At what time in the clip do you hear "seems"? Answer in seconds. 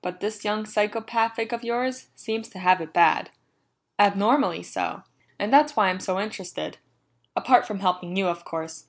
2.16-2.48